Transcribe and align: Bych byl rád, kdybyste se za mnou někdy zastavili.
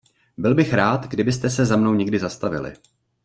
Bych 0.37 0.53
byl 0.69 0.75
rád, 0.77 1.05
kdybyste 1.07 1.49
se 1.49 1.65
za 1.65 1.75
mnou 1.77 1.93
někdy 1.93 2.19
zastavili. 2.19 2.73